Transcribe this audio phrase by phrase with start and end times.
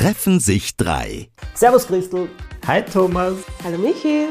[0.00, 1.28] treffen sich drei.
[1.52, 2.30] Servus Christel.
[2.66, 3.34] Hi Thomas.
[3.62, 4.28] Hallo Michi.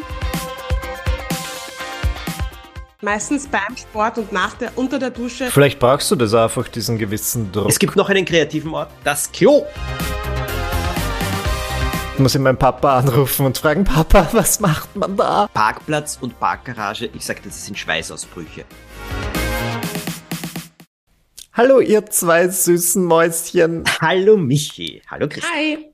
[3.01, 5.51] Meistens beim Sport und nach der, unter der Dusche.
[5.51, 7.69] Vielleicht brauchst du das einfach, diesen gewissen Druck.
[7.69, 9.63] Es gibt noch einen kreativen Ort, das Klo.
[12.15, 15.47] Ich muss ich meinen Papa anrufen und fragen, Papa, was macht man da?
[15.53, 18.65] Parkplatz und Parkgarage, ich sag, das sind Schweißausbrüche.
[21.59, 23.83] Hallo, ihr zwei süßen Mäuschen.
[23.99, 25.01] Hallo Michi.
[25.07, 25.53] Hallo Christian.
[25.53, 25.91] Hi.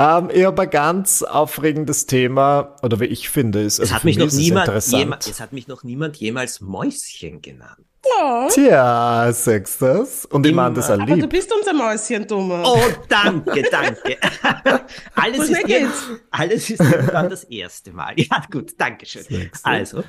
[0.00, 4.04] Ähm, ich habe ein ganz aufregendes Thema, oder wie ich finde, ist, es, also hat
[4.04, 5.00] mich noch niemand, interessant.
[5.00, 7.86] jema, es hat mich noch niemand jemals Mäuschen genannt.
[8.02, 10.24] Oh, Tja, sagst das?
[10.24, 11.28] Und ich meine das aber du erlebt.
[11.28, 12.66] bist unser Mäuschen, Thomas.
[12.68, 14.16] Oh, danke, danke.
[15.14, 15.64] alles, ist
[16.32, 18.14] alles ist irgendwann das erste Mal.
[18.16, 19.24] Ja, gut, danke schön.
[19.62, 20.02] Also,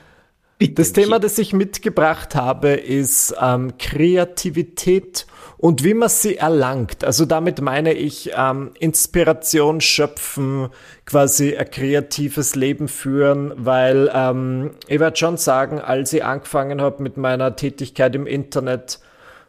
[0.57, 0.73] bitte.
[0.73, 5.25] Das Thema, das ich mitgebracht habe, ist ähm, Kreativität
[5.57, 7.03] und wie man sie erlangt.
[7.03, 10.69] Also damit meine ich ähm, Inspiration schöpfen,
[11.05, 17.01] quasi ein kreatives Leben führen, weil ähm, ich werde schon sagen, als ich angefangen habe
[17.01, 18.99] mit meiner Tätigkeit im Internet,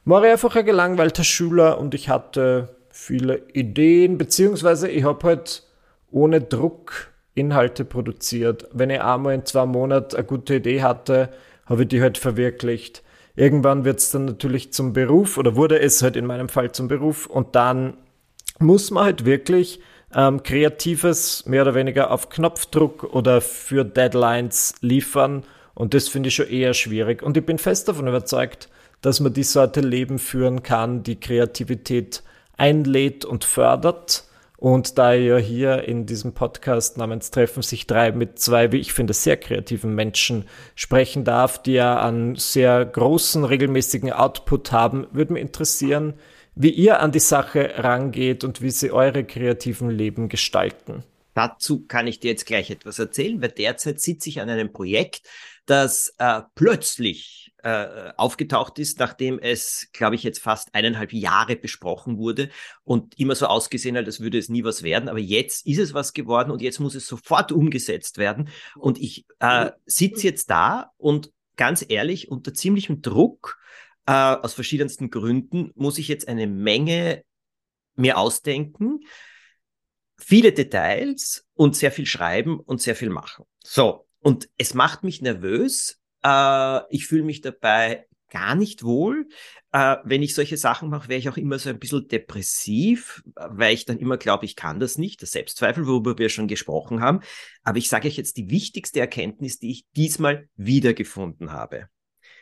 [0.05, 5.65] war ich einfach ein gelangweilter Schüler und ich hatte viele Ideen, beziehungsweise ich habe halt
[6.11, 8.67] ohne Druck Inhalte produziert.
[8.73, 11.29] Wenn ich einmal in zwei Monaten eine gute Idee hatte,
[11.67, 13.03] habe ich die halt verwirklicht.
[13.37, 16.89] Irgendwann wird es dann natürlich zum Beruf oder wurde es halt in meinem Fall zum
[16.89, 17.99] Beruf und dann
[18.59, 19.81] muss man halt wirklich
[20.15, 26.37] ähm, Kreatives mehr oder weniger auf Knopfdruck oder für Deadlines liefern und das finde ich
[26.37, 28.71] schon eher schwierig und ich bin fest davon überzeugt,
[29.03, 32.23] dass man die Sorte Leben führen kann, die Kreativität
[32.57, 34.25] einlädt und fördert.
[34.57, 38.93] Und da ja hier in diesem Podcast namens Treffen sich drei mit zwei, wie ich
[38.93, 45.35] finde, sehr kreativen Menschen sprechen darf, die ja einen sehr großen, regelmäßigen Output haben, würde
[45.35, 46.15] mich interessieren,
[46.55, 51.05] wie ihr an die Sache rangeht und wie sie eure kreativen Leben gestalten.
[51.35, 55.21] Dazu kann ich dir jetzt gleich etwas erzählen, weil derzeit sitze ich an einem Projekt,
[55.67, 62.19] das äh, plötzlich äh, aufgetaucht ist, nachdem es, glaube ich, jetzt fast eineinhalb Jahre besprochen
[62.19, 62.49] wurde
[62.85, 65.09] und immer so ausgesehen hat, als würde es nie was werden.
[65.09, 68.49] Aber jetzt ist es was geworden und jetzt muss es sofort umgesetzt werden.
[68.77, 73.59] Und ich äh, sitze jetzt da und ganz ehrlich, unter ziemlichem Druck,
[74.07, 77.25] äh, aus verschiedensten Gründen, muss ich jetzt eine Menge
[77.97, 79.01] mir ausdenken,
[80.19, 83.45] viele Details und sehr viel schreiben und sehr viel machen.
[83.65, 86.01] So, und es macht mich nervös.
[86.25, 89.29] Äh, ich fühle mich dabei gar nicht wohl.
[89.71, 93.73] Äh, wenn ich solche Sachen mache, wäre ich auch immer so ein bisschen depressiv, weil
[93.73, 95.23] ich dann immer glaube, ich kann das nicht.
[95.23, 97.21] Das Selbstzweifel, worüber wir schon gesprochen haben.
[97.63, 101.87] Aber ich sage euch jetzt die wichtigste Erkenntnis, die ich diesmal wiedergefunden habe.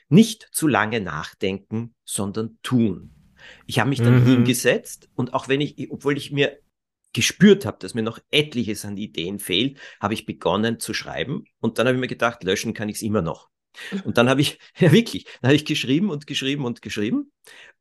[0.09, 3.11] Nicht zu lange nachdenken, sondern tun.
[3.67, 4.27] Ich habe mich dann Mhm.
[4.27, 6.59] hingesetzt und auch wenn ich, obwohl ich mir
[7.15, 11.79] gespürt habe, dass mir noch etliches an Ideen fehlt, habe ich begonnen zu schreiben und
[11.79, 13.49] dann habe ich mir gedacht, löschen kann ich es immer noch.
[14.05, 17.33] Und dann habe ich, ja wirklich, dann habe ich geschrieben und geschrieben und geschrieben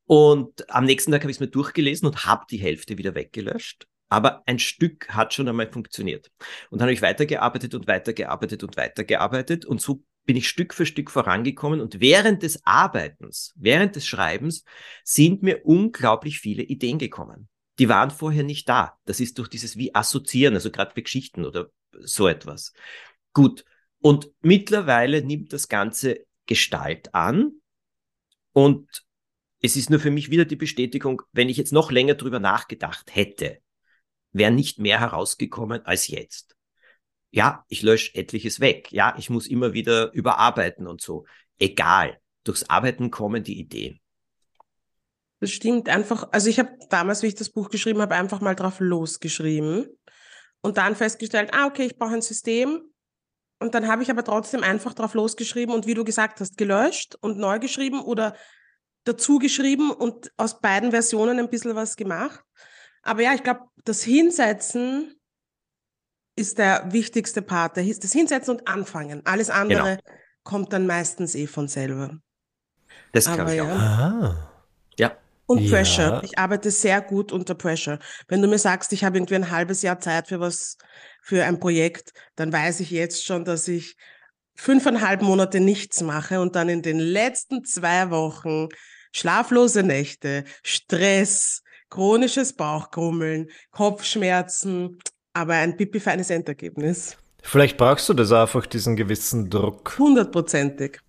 [0.06, 3.88] und am nächsten Tag habe ich es mir durchgelesen und habe die Hälfte wieder weggelöscht.
[4.10, 6.30] Aber ein Stück hat schon einmal funktioniert.
[6.70, 10.86] Und dann habe ich weitergearbeitet und weitergearbeitet und weitergearbeitet und so bin ich Stück für
[10.86, 14.64] Stück vorangekommen und während des Arbeitens, während des Schreibens
[15.04, 17.50] sind mir unglaublich viele Ideen gekommen.
[17.80, 18.98] Die waren vorher nicht da.
[19.06, 22.74] Das ist durch dieses wie assoziieren, also gerade bei Geschichten oder so etwas.
[23.34, 23.66] Gut.
[24.00, 27.54] Und mittlerweile nimmt das Ganze Gestalt an
[28.52, 29.06] und
[29.62, 33.16] es ist nur für mich wieder die Bestätigung, wenn ich jetzt noch länger drüber nachgedacht
[33.16, 33.60] hätte,
[34.34, 36.58] wäre nicht mehr herausgekommen als jetzt.
[37.32, 38.92] Ja, ich lösche etliches weg.
[38.92, 41.26] Ja, ich muss immer wieder überarbeiten und so.
[41.60, 42.20] Egal.
[42.44, 44.02] Durchs Arbeiten kommen die Ideen.
[45.44, 46.30] Das stimmt einfach.
[46.32, 49.90] Also ich habe damals, wie ich das Buch geschrieben habe, einfach mal drauf losgeschrieben
[50.62, 52.82] und dann festgestellt, ah, okay, ich brauche ein System.
[53.60, 57.18] Und dann habe ich aber trotzdem einfach drauf losgeschrieben und wie du gesagt hast, gelöscht
[57.20, 58.38] und neu geschrieben oder
[59.04, 62.42] dazu geschrieben und aus beiden Versionen ein bisschen was gemacht.
[63.02, 65.14] Aber ja, ich glaube, das Hinsetzen
[66.38, 67.76] ist der wichtigste Part.
[67.76, 69.26] Das Hinsetzen und Anfangen.
[69.26, 70.00] Alles andere
[70.46, 72.18] kommt dann meistens eh von selber.
[73.12, 73.66] Das glaube ich ja.
[73.66, 73.78] auch.
[73.78, 74.53] Ah.
[75.46, 75.72] Und Ja.
[75.72, 76.22] Pressure.
[76.24, 78.00] Ich arbeite sehr gut unter Pressure.
[78.28, 80.78] Wenn du mir sagst, ich habe irgendwie ein halbes Jahr Zeit für was,
[81.22, 83.96] für ein Projekt, dann weiß ich jetzt schon, dass ich
[84.56, 88.70] fünfeinhalb Monate nichts mache und dann in den letzten zwei Wochen
[89.12, 95.00] schlaflose Nächte, Stress, chronisches Bauchgrummeln, Kopfschmerzen,
[95.34, 97.18] aber ein pipifeines Endergebnis.
[97.42, 99.98] Vielleicht brauchst du das einfach, diesen gewissen Druck.
[100.00, 101.00] Hundertprozentig.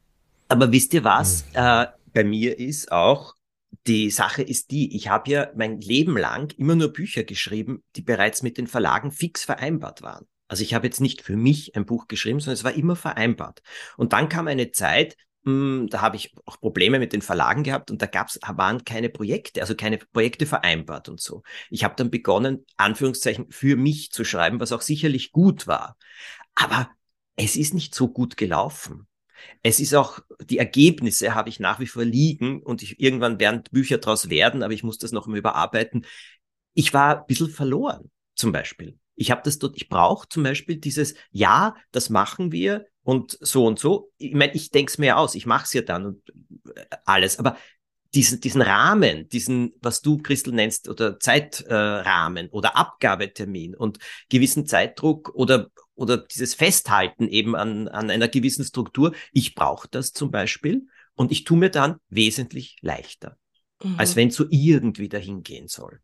[0.49, 1.45] Aber wisst ihr was?
[1.53, 3.34] Äh, bei mir ist auch
[3.87, 8.03] die Sache ist die, ich habe ja mein Leben lang immer nur Bücher geschrieben, die
[8.03, 10.27] bereits mit den Verlagen fix vereinbart waren.
[10.49, 13.63] Also ich habe jetzt nicht für mich ein Buch geschrieben, sondern es war immer vereinbart.
[13.97, 17.91] Und dann kam eine Zeit, hm, da habe ich auch Probleme mit den Verlagen gehabt
[17.91, 21.43] und da gab's, waren keine Projekte, also keine Projekte vereinbart und so.
[21.71, 25.97] Ich habe dann begonnen, Anführungszeichen, für mich zu schreiben, was auch sicherlich gut war.
[26.55, 26.91] Aber
[27.37, 29.07] es ist nicht so gut gelaufen.
[29.63, 33.63] Es ist auch, die Ergebnisse habe ich nach wie vor liegen und ich, irgendwann werden
[33.71, 36.07] Bücher daraus werden, aber ich muss das noch mal überarbeiten.
[36.75, 38.99] Ich war ein bisschen verloren, zum Beispiel.
[39.17, 43.67] Ich habe das dort, ich brauche zum Beispiel dieses, ja, das machen wir und so
[43.67, 44.11] und so.
[44.19, 46.29] Ich meine, ich denke es mir aus, ich mache es ja dann und
[46.75, 47.57] äh, alles, aber
[48.15, 53.99] diesen, diesen Rahmen, diesen, was du, Christel, nennst, oder Zeitrahmen äh, oder Abgabetermin und
[54.29, 60.13] gewissen Zeitdruck oder, oder dieses Festhalten eben an, an einer gewissen Struktur, ich brauche das
[60.13, 63.37] zum Beispiel und ich tue mir dann wesentlich leichter,
[63.83, 63.95] mhm.
[63.99, 66.01] als wenn es so irgendwie dahin gehen soll.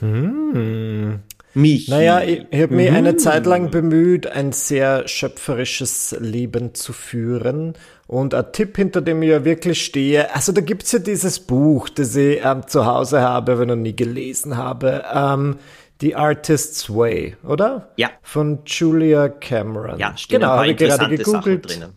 [0.00, 1.20] Hm.
[1.54, 1.88] Mich.
[1.88, 2.96] Naja, ich, ich habe mich mhm.
[2.96, 7.72] eine Zeit lang bemüht, ein sehr schöpferisches Leben zu führen.
[8.06, 11.88] Und ein Tipp, hinter dem ich ja wirklich stehe, also da gibt's ja dieses Buch,
[11.88, 15.04] das ich ähm, zu Hause habe, aber noch nie gelesen habe.
[15.12, 15.56] Ähm,
[16.00, 17.88] The Artist's Way, oder?
[17.96, 18.10] Ja.
[18.22, 19.98] Von Julia Cameron.
[19.98, 21.90] Ja, genau, habe ich gerade gegoogelt.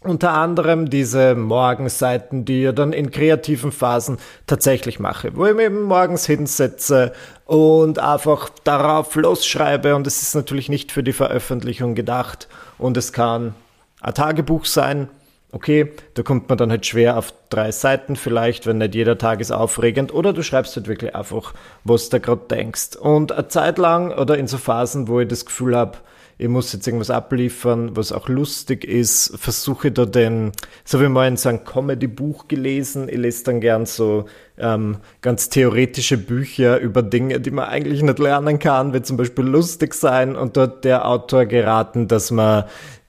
[0.00, 5.66] Unter anderem diese Morgenseiten, die ich dann in kreativen Phasen tatsächlich mache, wo ich mich
[5.66, 7.12] eben morgens hinsetze
[7.46, 9.96] und einfach darauf losschreibe.
[9.96, 12.46] Und es ist natürlich nicht für die Veröffentlichung gedacht.
[12.78, 13.54] Und es kann
[14.00, 15.08] ein Tagebuch sein.
[15.50, 19.40] Okay, da kommt man dann halt schwer auf drei Seiten vielleicht, wenn nicht jeder Tag
[19.40, 20.12] ist aufregend.
[20.12, 21.54] Oder du schreibst halt wirklich einfach,
[21.84, 22.96] was du gerade denkst.
[22.96, 25.98] Und eine Zeit lang oder in so Phasen, wo ich das Gefühl habe,
[26.40, 30.52] ich muss jetzt irgendwas abliefern, was auch lustig ist, versuche da den,
[30.84, 35.48] so wie mal in so einem Comedy-Buch gelesen, ich lese dann gern so ähm, ganz
[35.48, 40.36] theoretische Bücher über Dinge, die man eigentlich nicht lernen kann, wie zum Beispiel lustig sein
[40.36, 42.64] und dort der Autor geraten, dass man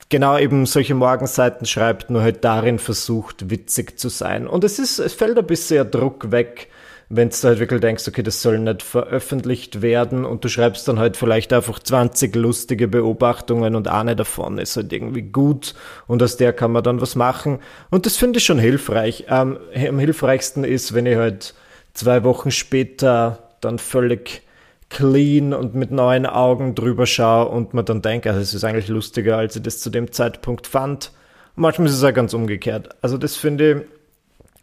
[0.10, 4.48] genau eben solche Morgenseiten schreibt, nur halt darin versucht, witzig zu sein.
[4.48, 6.68] Und es ist, es fällt ein bisschen Druck weg,
[7.12, 11.00] wenn du halt wirklich denkst, okay, das soll nicht veröffentlicht werden und du schreibst dann
[11.00, 15.74] halt vielleicht einfach 20 lustige Beobachtungen und eine davon ist halt irgendwie gut
[16.06, 17.60] und aus der kann man dann was machen.
[17.90, 19.26] Und das finde ich schon hilfreich.
[19.28, 21.56] Ähm, am hilfreichsten ist, wenn ich halt
[21.94, 24.44] zwei Wochen später dann völlig
[24.90, 28.88] clean und mit neuen Augen drüber schaue und man dann denkt, also es ist eigentlich
[28.88, 31.12] lustiger, als ich das zu dem Zeitpunkt fand.
[31.56, 32.90] manchmal ist es auch ganz umgekehrt.
[33.02, 33.86] Also das finde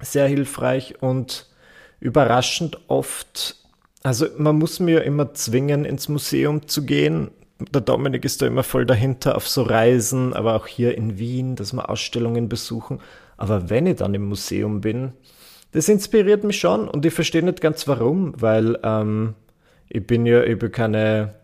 [0.00, 1.46] ich sehr hilfreich und
[2.00, 3.56] überraschend oft,
[4.02, 7.30] also man muss mir immer zwingen, ins Museum zu gehen.
[7.72, 11.56] Der Dominik ist da immer voll dahinter auf so Reisen, aber auch hier in Wien,
[11.56, 13.00] dass wir Ausstellungen besuchen.
[13.36, 15.12] Aber wenn ich dann im Museum bin,
[15.72, 19.34] das inspiriert mich schon und ich verstehe nicht ganz warum, weil ähm,
[19.88, 21.34] ich bin ja, ich bin keine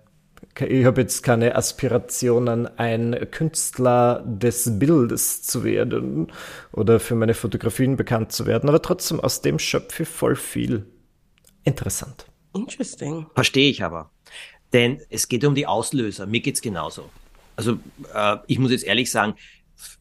[0.60, 6.30] ich habe jetzt keine Aspirationen, ein Künstler des Bildes zu werden
[6.72, 10.86] oder für meine Fotografien bekannt zu werden, aber trotzdem aus dem schöpfe ich voll viel.
[11.64, 12.26] Interessant.
[12.54, 13.26] Interesting.
[13.34, 14.10] Verstehe ich aber.
[14.72, 16.26] Denn es geht um die Auslöser.
[16.26, 17.08] Mir geht's genauso.
[17.56, 17.78] Also
[18.14, 19.34] äh, ich muss jetzt ehrlich sagen,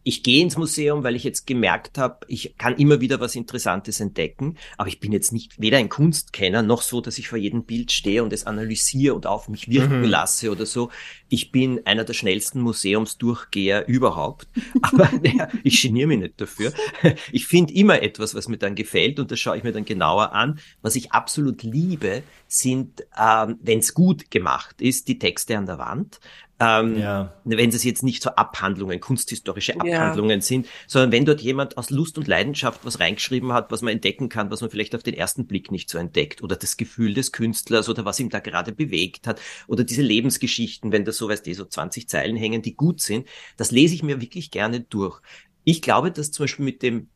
[0.04, 4.00] ich gehe ins Museum, weil ich jetzt gemerkt habe, ich kann immer wieder was Interessantes
[4.00, 7.63] entdecken, aber ich bin jetzt nicht weder ein Kunstkenner noch so, dass ich vor jedem
[7.63, 10.06] Bild stehe und es analysiere und auf mich wirken mhm.
[10.06, 10.89] lasse oder so.
[11.29, 14.48] Ich bin einer der schnellsten Museumsdurchgeher überhaupt,
[14.82, 16.74] aber ja, ich geniere mich nicht dafür.
[17.32, 20.34] Ich finde immer etwas, was mir dann gefällt und das schaue ich mir dann genauer
[20.34, 20.60] an.
[20.82, 25.77] Was ich absolut liebe, sind, ähm, wenn es gut gemacht ist, die Texte an der
[25.77, 26.20] Wand.
[26.62, 27.34] Ähm, ja.
[27.44, 30.46] Wenn es jetzt nicht so Abhandlungen, kunsthistorische Abhandlungen ja.
[30.46, 34.30] sind, sondern wenn dort jemand aus Lust und Leidenschaft was reingeschrieben hat, was man entdecken
[34.30, 37.32] kann, was man vielleicht auf den ersten Blick nicht so entdeckt, oder das Gefühl des
[37.32, 41.48] Künstlers oder was ihm da gerade bewegt hat, oder diese Lebensgeschichten, wenn da so, weißt
[41.48, 43.27] du, so 20 Zeilen hängen, die gut sind,
[43.58, 45.20] das lese ich mir wirklich gerne durch.
[45.63, 47.10] Ich glaube, dass zum Beispiel mit dem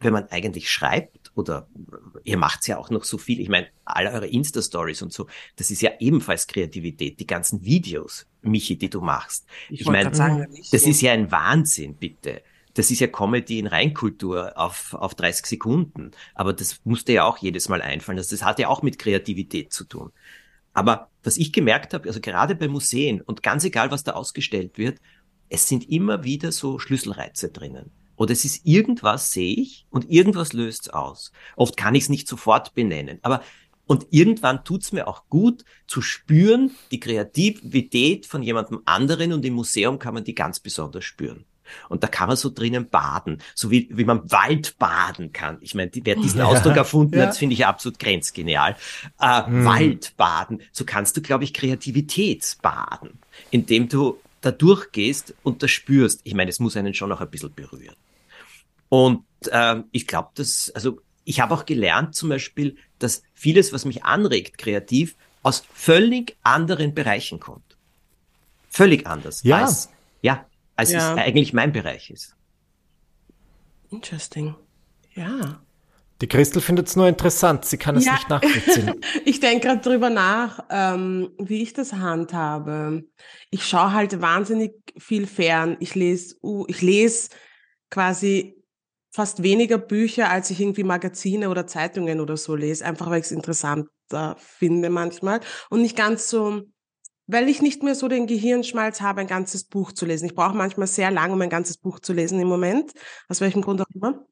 [0.00, 1.68] wenn man eigentlich schreibt oder
[2.24, 5.26] ihr macht's ja auch noch so viel, ich meine, alle eure Insta-Stories und so,
[5.56, 9.46] das ist ja ebenfalls Kreativität, die ganzen Videos, Michi, die du machst.
[9.68, 12.42] Ich, ich meine, das ist ja ein Wahnsinn, bitte.
[12.74, 16.12] Das ist ja Comedy in Reinkultur auf, auf 30 Sekunden.
[16.34, 18.16] Aber das musste ja auch jedes Mal einfallen.
[18.16, 20.12] Das, das hat ja auch mit Kreativität zu tun.
[20.72, 24.78] Aber was ich gemerkt habe, also gerade bei Museen und ganz egal, was da ausgestellt
[24.78, 24.98] wird,
[25.48, 27.90] es sind immer wieder so Schlüsselreize drinnen.
[28.20, 31.32] Oder es ist irgendwas, sehe ich, und irgendwas löst es aus.
[31.56, 33.18] Oft kann ich es nicht sofort benennen.
[33.22, 33.42] Aber
[33.86, 39.54] und irgendwann tut's mir auch gut zu spüren, die Kreativität von jemandem anderen und im
[39.54, 41.46] Museum kann man die ganz besonders spüren.
[41.88, 45.56] Und da kann man so drinnen baden, so wie, wie man Wald baden kann.
[45.62, 47.28] Ich meine, wer diesen Ausdruck erfunden ja.
[47.28, 48.76] hat, finde ich absolut grenzgenial.
[49.18, 49.64] Äh, hm.
[49.64, 53.18] Wald baden, so kannst du, glaube ich, Kreativität baden,
[53.50, 56.20] indem du da durchgehst und das spürst.
[56.24, 57.96] Ich meine, es muss einen schon noch ein bisschen berühren.
[58.90, 63.86] Und äh, ich glaube, dass, also ich habe auch gelernt zum Beispiel, dass vieles, was
[63.86, 67.78] mich anregt, kreativ, aus völlig anderen Bereichen kommt.
[68.68, 69.42] Völlig anders.
[69.42, 69.62] Ja.
[69.62, 69.88] Als,
[70.20, 70.44] ja,
[70.76, 71.12] als ja.
[71.12, 72.36] es eigentlich mein Bereich ist.
[73.90, 74.54] Interesting.
[75.14, 75.62] Ja.
[76.20, 78.12] Die Christel findet es nur interessant, sie kann es ja.
[78.12, 79.00] nicht nachvollziehen.
[79.24, 83.04] ich denke gerade drüber nach, ähm, wie ich das handhabe.
[83.50, 85.76] Ich schaue halt wahnsinnig viel fern.
[85.80, 87.30] Ich lese, uh, ich lese
[87.88, 88.59] quasi
[89.10, 93.26] fast weniger Bücher, als ich irgendwie Magazine oder Zeitungen oder so lese, einfach weil ich
[93.26, 96.62] es interessanter finde manchmal und nicht ganz so,
[97.26, 100.26] weil ich nicht mehr so den Gehirnschmalz habe, ein ganzes Buch zu lesen.
[100.26, 102.92] Ich brauche manchmal sehr lange, um ein ganzes Buch zu lesen im Moment,
[103.28, 104.26] aus welchem Grund auch immer.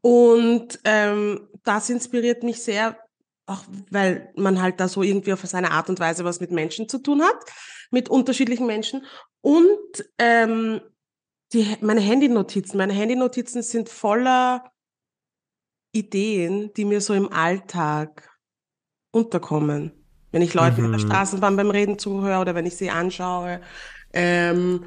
[0.00, 2.98] Und ähm, das inspiriert mich sehr,
[3.46, 6.88] auch weil man halt da so irgendwie auf seine Art und Weise was mit Menschen
[6.88, 7.36] zu tun hat,
[7.90, 9.04] mit unterschiedlichen Menschen.
[9.40, 10.80] Und ähm,
[11.52, 14.70] die, meine Handynotizen, meine Handynotizen sind voller
[15.92, 18.30] Ideen, die mir so im Alltag
[19.10, 19.92] unterkommen.
[20.30, 20.86] Wenn ich Leuten mhm.
[20.86, 21.06] in der mhm.
[21.06, 23.60] Straßenbahn beim Reden zuhöre oder wenn ich sie anschaue.
[24.12, 24.84] Ähm,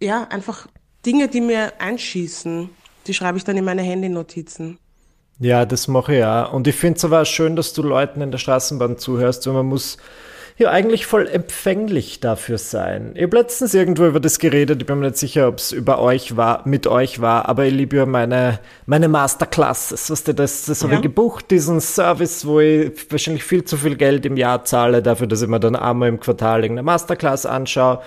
[0.00, 0.66] ja, einfach
[1.04, 2.70] Dinge, die mir einschießen,
[3.06, 4.78] die schreibe ich dann in meine Handynotizen.
[5.40, 6.44] Ja, das mache ich ja.
[6.44, 9.66] Und ich finde es aber schön, dass du Leuten in der Straßenbahn zuhörst, weil man
[9.66, 9.98] muss
[10.58, 13.12] ja eigentlich voll empfänglich dafür sein.
[13.14, 16.00] Ich habe letztens irgendwo über das geredet, ich bin mir nicht sicher, ob es über
[16.00, 20.10] euch war, mit euch war, aber ich liebe ja meine, meine Masterclasses.
[20.10, 24.26] Was das, das habe ich gebucht, diesen Service, wo ich wahrscheinlich viel zu viel Geld
[24.26, 28.00] im Jahr zahle, dafür, dass ich mir dann einmal im Quartal irgendeine Masterclass anschaue.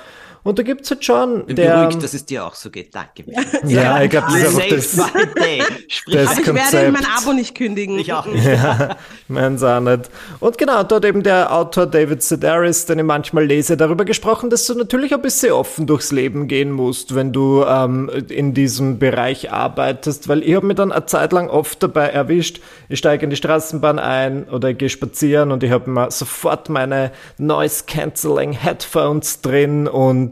[0.44, 1.46] Und da gibt's halt schon.
[1.46, 2.96] Bin der, beruhigt, dass es dir auch so geht.
[2.96, 3.24] Danke.
[3.66, 6.74] ja, ich glaube, das ist einfach das, das ich Konzept.
[6.74, 8.00] werde mein Abo nicht kündigen.
[8.00, 8.46] Ich auch nicht.
[8.46, 8.96] ja,
[9.28, 10.10] meins auch nicht.
[10.40, 14.66] Und genau, dort eben der Autor David Sedaris, den ich manchmal lese, darüber gesprochen, dass
[14.66, 19.52] du natürlich ein bisschen offen durchs Leben gehen musst, wenn du ähm, in diesem Bereich
[19.52, 23.30] arbeitest, weil ich habe mir dann eine Zeit lang oft dabei erwischt, ich steige in
[23.30, 28.54] die Straßenbahn ein oder ich gehe spazieren und ich habe mir sofort meine Noise Cancelling
[28.54, 30.31] Headphones drin und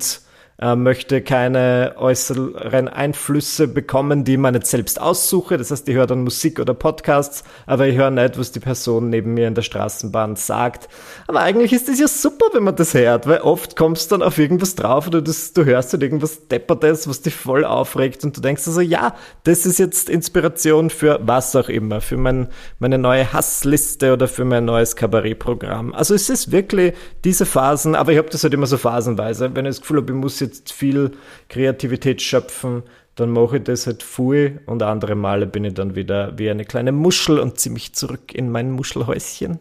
[0.61, 5.57] äh, möchte keine äußeren Einflüsse bekommen, die man nicht selbst aussuche.
[5.57, 9.09] Das heißt, ich höre dann Musik oder Podcasts, aber ich höre nicht, was die Person
[9.09, 10.89] neben mir in der Straßenbahn sagt.
[11.27, 14.27] Aber eigentlich ist das ja super, wenn man das hört, weil oft kommst du dann
[14.27, 18.35] auf irgendwas drauf oder das, du hörst halt irgendwas Deppertes, was dich voll aufregt und
[18.35, 22.49] du denkst also, ja, das ist jetzt Inspiration für was auch immer, für mein,
[22.79, 25.93] meine neue Hassliste oder für mein neues Kabarettprogramm.
[25.93, 29.65] Also es ist wirklich diese Phasen, aber ich habe das halt immer so phasenweise, wenn
[29.65, 31.11] ich das Gefühl habe, ich muss jetzt jetzt viel
[31.47, 32.83] Kreativität schöpfen,
[33.15, 36.65] dann mache ich das halt viel und andere Male bin ich dann wieder wie eine
[36.65, 39.59] kleine Muschel und ziehe mich zurück in mein Muschelhäuschen.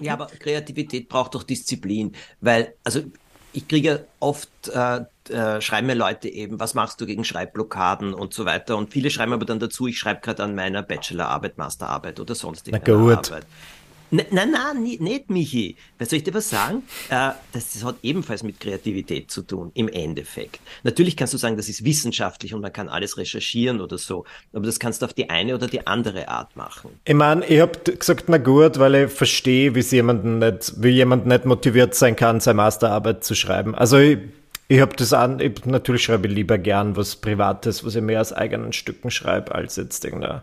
[0.00, 3.02] Ja, aber Kreativität braucht doch Disziplin, weil, also
[3.52, 8.32] ich kriege oft, äh, äh, schreiben mir Leute eben, was machst du gegen Schreibblockaden und
[8.32, 8.76] so weiter.
[8.76, 12.68] Und viele schreiben aber dann dazu, ich schreibe gerade an meiner Bachelorarbeit, Masterarbeit oder sonst
[12.68, 13.46] irgendeine Arbeit.
[14.12, 15.76] Nein, nein, nein, nicht, Michi.
[15.98, 16.82] Was soll ich dir was sagen?
[17.10, 20.58] Äh, das, das, hat ebenfalls mit Kreativität zu tun, im Endeffekt.
[20.82, 24.66] Natürlich kannst du sagen, das ist wissenschaftlich und man kann alles recherchieren oder so, aber
[24.66, 26.90] das kannst du auf die eine oder die andere Art machen.
[27.04, 31.26] Ich meine, ich habe gesagt, na gut, weil ich verstehe, wie jemanden nicht, wie jemand
[31.26, 33.76] nicht motiviert sein kann, seine Masterarbeit zu schreiben.
[33.76, 34.18] Also ich,
[34.66, 38.20] ich habe das an, ich, natürlich schreibe ich lieber gern was Privates, was ich mehr
[38.20, 40.42] aus eigenen Stücken schreibe, als jetzt irgendeine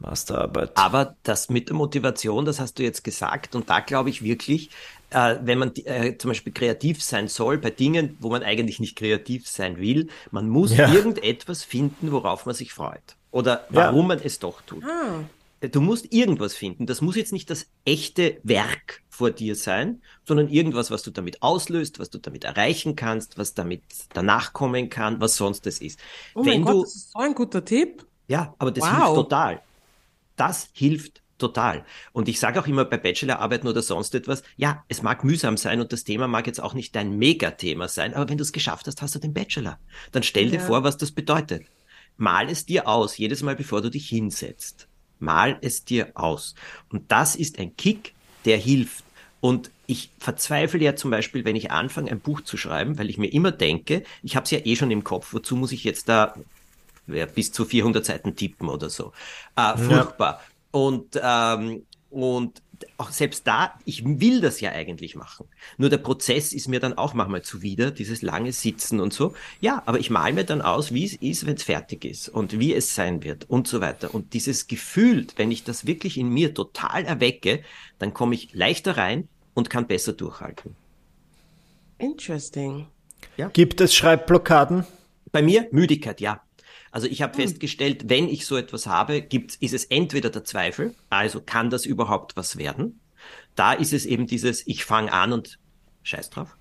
[0.00, 0.72] Masterarbeit.
[0.74, 4.70] Aber das mit der Motivation, das hast du jetzt gesagt, und da glaube ich wirklich,
[5.10, 8.96] äh, wenn man äh, zum Beispiel kreativ sein soll bei Dingen, wo man eigentlich nicht
[8.96, 10.92] kreativ sein will, man muss ja.
[10.92, 13.16] irgendetwas finden, worauf man sich freut.
[13.30, 14.06] Oder warum ja.
[14.08, 14.84] man es doch tut.
[14.84, 15.24] Ah.
[15.60, 16.86] Du musst irgendwas finden.
[16.86, 21.42] Das muss jetzt nicht das echte Werk vor dir sein, sondern irgendwas, was du damit
[21.42, 25.98] auslöst, was du damit erreichen kannst, was damit danach kommen kann, was sonst es ist.
[26.34, 28.06] Oh Wenn mein Gott, das ist so ein guter Tipp.
[28.28, 28.96] Ja, aber das wow.
[28.96, 29.60] hilft total.
[30.38, 31.84] Das hilft total.
[32.12, 35.80] Und ich sage auch immer bei Bachelorarbeiten oder sonst etwas, ja, es mag mühsam sein
[35.80, 38.86] und das Thema mag jetzt auch nicht dein Megathema sein, aber wenn du es geschafft
[38.86, 39.78] hast, hast du den Bachelor.
[40.12, 40.52] Dann stell ja.
[40.52, 41.66] dir vor, was das bedeutet.
[42.16, 44.88] Mal es dir aus, jedes Mal, bevor du dich hinsetzt.
[45.20, 46.54] Mal es dir aus.
[46.88, 48.14] Und das ist ein Kick,
[48.44, 49.04] der hilft.
[49.40, 53.18] Und ich verzweifle ja zum Beispiel, wenn ich anfange, ein Buch zu schreiben, weil ich
[53.18, 56.08] mir immer denke, ich habe es ja eh schon im Kopf, wozu muss ich jetzt
[56.08, 56.34] da
[57.34, 59.12] bis zu 400 Seiten tippen oder so.
[59.56, 60.40] Äh, furchtbar.
[60.40, 60.80] Ja.
[60.80, 62.62] Und, ähm, und
[62.96, 65.46] auch selbst da, ich will das ja eigentlich machen.
[65.76, 69.34] Nur der Prozess ist mir dann auch manchmal zuwider, dieses lange Sitzen und so.
[69.60, 72.58] Ja, aber ich male mir dann aus, wie es ist, wenn es fertig ist und
[72.58, 74.14] wie es sein wird und so weiter.
[74.14, 77.62] Und dieses Gefühl, wenn ich das wirklich in mir total erwecke,
[77.98, 80.76] dann komme ich leichter rein und kann besser durchhalten.
[81.98, 82.86] Interesting.
[83.36, 83.48] Ja.
[83.48, 84.84] Gibt es Schreibblockaden?
[85.32, 86.42] Bei mir Müdigkeit, ja.
[86.90, 87.42] Also ich habe hm.
[87.42, 91.86] festgestellt, wenn ich so etwas habe, gibt, ist es entweder der Zweifel, also kann das
[91.86, 93.00] überhaupt was werden?
[93.54, 95.58] Da ist es eben dieses, ich fange an und
[96.02, 96.56] scheiß drauf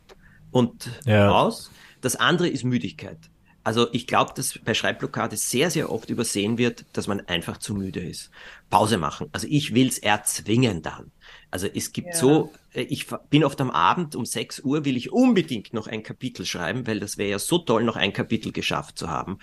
[0.52, 1.32] und ja.
[1.32, 1.72] aus.
[2.02, 3.20] Das andere ist Müdigkeit.
[3.68, 7.74] Also ich glaube, dass bei Schreibblockade sehr, sehr oft übersehen wird, dass man einfach zu
[7.74, 8.32] müde ist.
[8.70, 9.28] Pause machen.
[9.34, 11.12] Also ich will's erzwingen dann.
[11.52, 12.16] Also es gibt ja.
[12.16, 16.02] so, äh, ich bin oft am Abend um 6 Uhr, will ich unbedingt noch ein
[16.02, 19.40] Kapitel schreiben, weil das wäre ja so toll, noch ein Kapitel geschafft zu haben.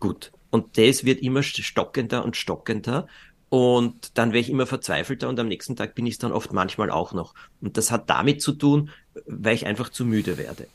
[0.00, 0.32] Gut.
[0.50, 3.06] Und das wird immer stockender und stockender.
[3.50, 6.90] Und dann wäre ich immer verzweifelter und am nächsten Tag bin ich dann oft manchmal
[6.90, 7.34] auch noch.
[7.60, 8.90] Und das hat damit zu tun,
[9.26, 10.68] weil ich einfach zu müde werde.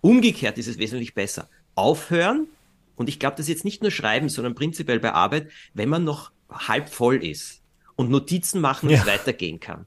[0.00, 1.48] Umgekehrt ist es wesentlich besser.
[1.76, 2.48] Aufhören,
[2.96, 6.32] und ich glaube, das jetzt nicht nur schreiben, sondern prinzipiell bei Arbeit, wenn man noch
[6.50, 7.62] halb voll ist
[7.96, 9.00] und Notizen machen ja.
[9.00, 9.86] und weitergehen kann.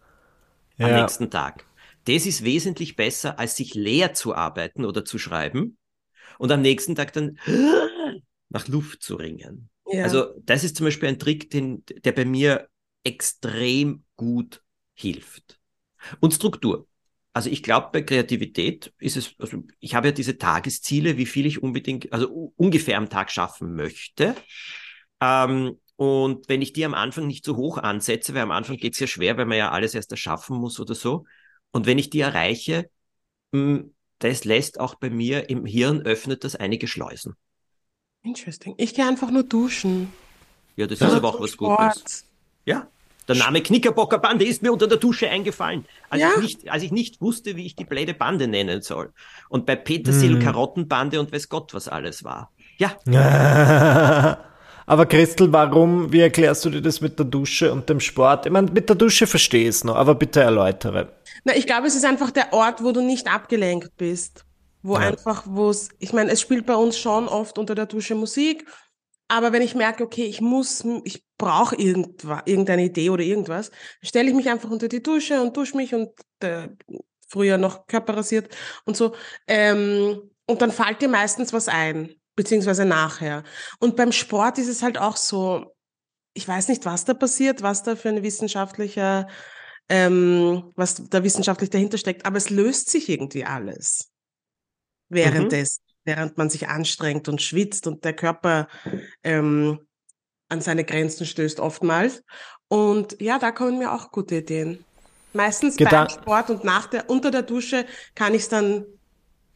[0.79, 1.01] Am ja.
[1.01, 1.65] nächsten Tag.
[2.05, 5.77] Das ist wesentlich besser, als sich leer zu arbeiten oder zu schreiben
[6.37, 7.37] und am nächsten Tag dann
[8.53, 9.69] nach Luft zu ringen.
[9.91, 10.03] Ja.
[10.03, 12.69] Also das ist zum Beispiel ein Trick, den, der bei mir
[13.03, 15.59] extrem gut hilft.
[16.19, 16.87] Und Struktur.
[17.33, 21.47] Also ich glaube, bei Kreativität ist es, also ich habe ja diese Tagesziele, wie viel
[21.47, 24.35] ich unbedingt, also ungefähr am Tag schaffen möchte.
[25.19, 28.93] Ähm, und wenn ich die am Anfang nicht so hoch ansetze, weil am Anfang geht
[28.93, 31.25] es ja schwer, weil man ja alles erst erschaffen muss oder so.
[31.71, 32.89] Und wenn ich die erreiche,
[33.51, 33.85] mh,
[34.19, 37.35] das lässt auch bei mir im Hirn öffnet das einige Schleusen.
[38.23, 38.73] Interesting.
[38.77, 40.11] Ich gehe einfach nur duschen.
[40.75, 41.95] Ja, das ist aber auch was Sport.
[41.95, 42.25] Gutes.
[42.65, 42.87] Ja,
[43.27, 46.31] der Name Knickerbocker Bande ist mir unter der Dusche eingefallen, als, ja.
[46.35, 49.13] ich, nicht, als ich nicht wusste, wie ich die blöde Bande nennen soll.
[49.49, 50.39] Und bei Petersil hm.
[50.41, 52.51] Karottenbande und weiß Gott, was alles war.
[52.77, 52.97] Ja.
[54.85, 58.45] aber Christel, warum, wie erklärst du dir das mit der Dusche und dem Sport?
[58.45, 61.13] Ich meine, mit der Dusche verstehe ich es noch, aber bitte erläutere.
[61.45, 64.45] Na, ich glaube, es ist einfach der Ort, wo du nicht abgelenkt bist
[64.83, 65.07] wo ja.
[65.07, 68.65] einfach, wo es, ich meine, es spielt bei uns schon oft unter der Dusche Musik,
[69.29, 73.71] aber wenn ich merke, okay, ich muss, ich brauche irgendeine Idee oder irgendwas,
[74.03, 76.09] stelle ich mich einfach unter die Dusche und dusche mich und
[76.41, 76.67] äh,
[77.27, 79.15] früher noch Körper rasiert und so.
[79.47, 83.43] Ähm, und dann fällt dir meistens was ein, beziehungsweise nachher.
[83.79, 85.73] Und beim Sport ist es halt auch so,
[86.33, 89.27] ich weiß nicht, was da passiert, was da für ein wissenschaftlicher,
[89.89, 94.12] ähm, was da wissenschaftlich dahinter steckt, aber es löst sich irgendwie alles
[95.13, 96.11] währenddessen, mhm.
[96.11, 98.67] während man sich anstrengt und schwitzt und der Körper
[99.23, 99.79] ähm,
[100.49, 102.23] an seine Grenzen stößt oftmals.
[102.67, 104.83] Und ja, da kommen mir auch gute Ideen.
[105.33, 108.85] Meistens Gedan beim Sport und nach der, unter der Dusche kann ich es dann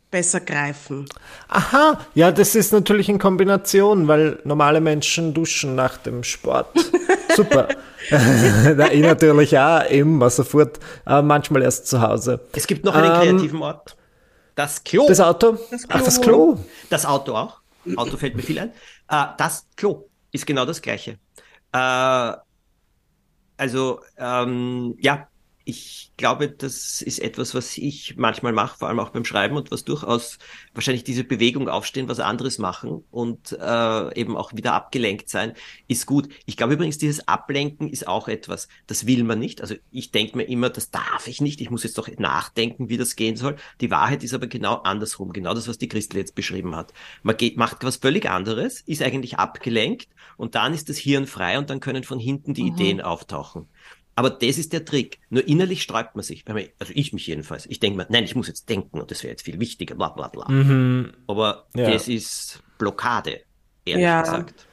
[0.09, 1.05] besser greifen.
[1.49, 6.67] Aha, ja, das ist natürlich in Kombination, weil normale Menschen duschen nach dem Sport.
[7.35, 7.67] Super.
[8.91, 12.39] ich natürlich auch immer sofort, aber manchmal erst zu Hause.
[12.53, 13.95] Es gibt noch einen ähm, kreativen Ort.
[14.57, 15.07] Das Klo.
[15.07, 15.55] Das Auto?
[15.69, 15.97] Das Klo.
[15.99, 16.57] Ach, das Klo.
[16.89, 17.61] Das Auto auch.
[17.95, 18.71] Auto fällt mir viel ein.
[19.07, 21.19] Äh, das Klo ist genau das Gleiche.
[21.71, 22.33] Äh,
[23.55, 25.27] also, ähm, ja,
[25.67, 29.69] ich glaube, das ist etwas, was ich manchmal mache, vor allem auch beim Schreiben und
[29.69, 30.39] was durchaus
[30.73, 35.53] wahrscheinlich diese Bewegung aufstehen, was anderes machen und äh, eben auch wieder abgelenkt sein,
[35.89, 36.29] ist gut.
[36.45, 39.59] Ich glaube übrigens, dieses Ablenken ist auch etwas, das will man nicht.
[39.59, 42.97] Also ich denke mir immer, das darf ich nicht, ich muss jetzt doch nachdenken, wie
[42.97, 43.57] das gehen soll.
[43.81, 46.93] Die Wahrheit ist aber genau andersrum, genau das, was die Christel jetzt beschrieben hat.
[47.23, 51.57] Man geht, macht was völlig anderes, ist eigentlich abgelenkt und dann ist das Hirn frei
[51.57, 52.67] und dann können von hinten die mhm.
[52.69, 53.67] Ideen auftauchen.
[54.17, 55.19] Aber das ist der Trick.
[55.29, 56.43] Nur innerlich sträubt man sich.
[56.79, 57.67] Also ich mich jedenfalls.
[57.67, 60.09] Ich denke mir, nein, ich muss jetzt denken und das wäre jetzt viel wichtiger, bla
[60.09, 60.49] bla bla.
[60.49, 61.13] Mhm.
[61.27, 61.91] Aber ja.
[61.91, 63.41] das ist Blockade,
[63.85, 64.21] ehrlich ja.
[64.21, 64.65] gesagt.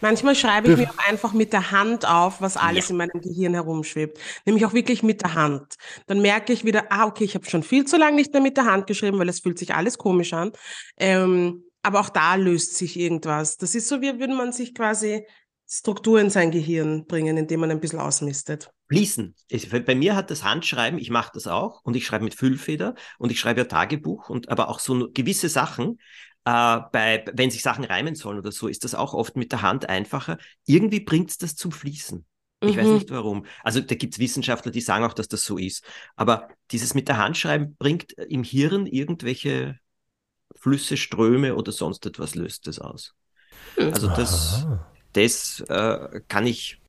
[0.00, 2.90] Manchmal schreibe ich mir auch einfach mit der Hand auf, was alles ja.
[2.90, 4.18] in meinem Gehirn herumschwebt.
[4.44, 5.76] Nämlich auch wirklich mit der Hand.
[6.08, 8.56] Dann merke ich wieder, ah, okay, ich habe schon viel zu lange nicht mehr mit
[8.56, 10.50] der Hand geschrieben, weil es fühlt sich alles komisch an.
[10.98, 13.56] Ähm, aber auch da löst sich irgendwas.
[13.56, 15.24] Das ist so, wie würde man sich quasi
[15.66, 18.70] Struktur in sein Gehirn bringen, indem man ein bisschen ausmistet.
[18.88, 19.34] Fließen.
[19.86, 23.32] Bei mir hat das Handschreiben, ich mache das auch und ich schreibe mit Füllfeder und
[23.32, 25.98] ich schreibe ja Tagebuch und aber auch so gewisse Sachen,
[26.44, 29.62] äh, bei, wenn sich Sachen reimen sollen oder so, ist das auch oft mit der
[29.62, 30.36] Hand einfacher.
[30.66, 32.26] Irgendwie bringt es das zum Fließen.
[32.60, 32.80] Ich mhm.
[32.80, 33.46] weiß nicht warum.
[33.62, 35.82] Also da gibt es Wissenschaftler, die sagen auch, dass das so ist.
[36.14, 39.78] Aber dieses mit der Hand schreiben bringt im Hirn irgendwelche
[40.54, 43.14] Flüsse, Ströme oder sonst etwas löst das aus.
[43.76, 43.92] Hm.
[43.92, 46.80] Also das, Aha das äh, kann ich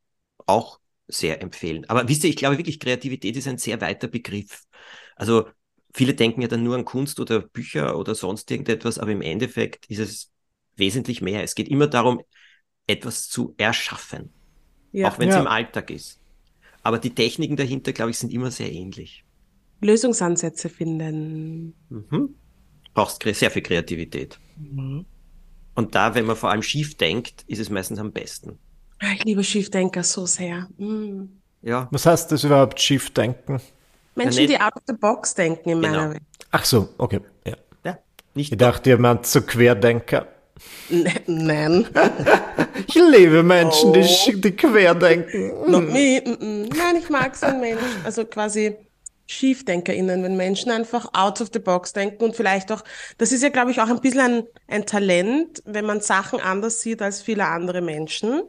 [0.46, 1.86] auch sehr empfehlen.
[1.88, 4.64] Aber wisst ihr, ich glaube wirklich, Kreativität ist ein sehr weiter Begriff.
[5.16, 5.48] Also
[5.94, 9.86] viele denken ja dann nur an Kunst oder Bücher oder sonst irgendetwas, aber im Endeffekt
[9.88, 10.32] ist es
[10.76, 11.44] wesentlich mehr.
[11.44, 12.22] Es geht immer darum,
[12.88, 14.34] etwas zu erschaffen.
[14.92, 15.10] Ja.
[15.10, 15.42] Auch wenn es ja.
[15.42, 16.20] im Alltag ist.
[16.84, 19.24] Aber die Techniken dahinter, glaube ich, sind immer sehr ähnlich.
[19.82, 21.74] Lösungsansätze finden.
[21.90, 22.36] Mhm.
[22.94, 24.40] Brauchst sehr viel Kreativität.
[24.58, 25.06] Mhm.
[25.76, 28.58] Und da, wenn man vor allem schief denkt, ist es meistens am besten.
[29.00, 30.68] Ah, ich liebe Schiefdenker so sehr.
[30.78, 31.42] Mhm.
[31.62, 31.88] Ja.
[31.92, 33.60] Was heißt das überhaupt, Schiefdenken?
[34.16, 35.94] Menschen, die out of the box denken in genau.
[35.94, 36.24] meiner Welt.
[36.52, 37.20] Ach so, okay.
[37.46, 37.56] Ja.
[37.84, 37.98] ja
[38.34, 40.28] nicht ich dachte, ihr meint so Querdenker.
[41.28, 41.88] Nein.
[42.88, 43.94] ich liebe Menschen, oh.
[43.94, 45.70] die, die querdenken.
[45.70, 46.22] Not me.
[46.24, 47.82] Nein, ich mag so einen Mensch.
[48.04, 48.76] Also quasi
[49.28, 52.84] SchiefdenkerInnen, wenn Menschen einfach out of the box denken und vielleicht auch,
[53.18, 56.82] das ist ja, glaube ich, auch ein bisschen ein, ein Talent, wenn man Sachen anders
[56.82, 58.44] sieht als viele andere Menschen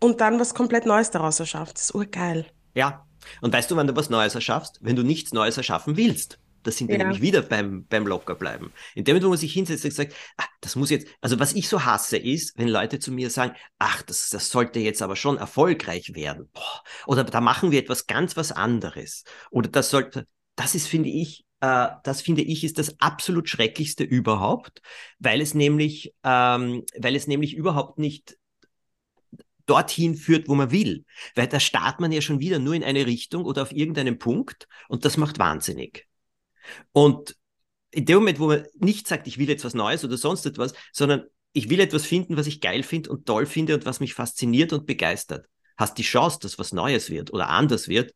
[0.00, 1.76] und dann was komplett Neues daraus erschafft.
[1.76, 2.46] Das ist urgeil.
[2.74, 3.06] Ja.
[3.40, 4.78] Und weißt du, wann du was Neues erschaffst?
[4.82, 6.38] Wenn du nichts Neues erschaffen willst.
[6.64, 7.04] Das sind wir ja.
[7.04, 8.72] nämlich wieder beim, beim Lockerbleiben.
[8.94, 11.52] In dem Moment, wo man sich hinsetzt und sagt, ah, das muss jetzt, also was
[11.52, 15.14] ich so hasse ist, wenn Leute zu mir sagen, ach, das, das sollte jetzt aber
[15.14, 16.48] schon erfolgreich werden.
[16.52, 16.82] Boah.
[17.06, 19.24] Oder da machen wir etwas ganz was anderes.
[19.50, 24.04] Oder das sollte, das ist, finde ich, äh, das finde ich ist das absolut Schrecklichste
[24.04, 24.82] überhaupt,
[25.18, 28.36] weil es nämlich, ähm, weil es nämlich überhaupt nicht
[29.66, 31.04] dorthin führt, wo man will.
[31.34, 34.68] Weil da startet man ja schon wieder nur in eine Richtung oder auf irgendeinen Punkt
[34.88, 36.06] und das macht wahnsinnig.
[36.92, 37.36] Und
[37.94, 40.74] in dem Moment, wo man nicht sagt, ich will jetzt was Neues oder sonst etwas,
[40.92, 44.14] sondern ich will etwas finden, was ich geil finde und toll finde und was mich
[44.14, 45.46] fasziniert und begeistert,
[45.76, 48.12] hast die Chance, dass was Neues wird oder anders wird,